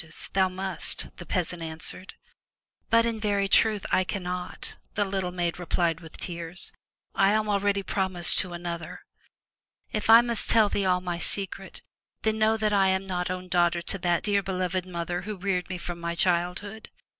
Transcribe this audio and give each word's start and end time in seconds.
Thou 0.33 0.49
must, 0.49 1.09
'* 1.15 1.15
the 1.17 1.27
peasant 1.27 1.61
answered. 1.61 2.15
"But, 2.89 3.05
in 3.05 3.19
very 3.19 3.47
truth, 3.47 3.85
I 3.91 4.03
cannot," 4.03 4.77
the 4.95 5.05
little 5.05 5.31
maid 5.31 5.59
replied 5.59 5.99
with 5.99 6.17
tears. 6.17 6.71
"I 7.13 7.33
am 7.33 7.47
already 7.47 7.83
promised 7.83 8.39
to 8.39 8.53
another. 8.53 9.01
If 9.91 10.09
I 10.09 10.21
must 10.21 10.49
tell 10.49 10.69
thee 10.69 10.85
all 10.85 11.01
my 11.01 11.19
secret, 11.19 11.83
then 12.23 12.39
know 12.39 12.57
that 12.57 12.73
I 12.73 12.87
am 12.87 13.05
not 13.05 13.29
own 13.29 13.47
daughter 13.47 13.83
to 13.83 13.99
that 13.99 14.23
dear 14.23 14.41
beloved 14.41 14.87
mother 14.87 15.21
who 15.21 15.37
reared 15.37 15.69
me 15.69 15.77
from 15.77 15.99
my 15.99 16.15
childhood. 16.15 16.89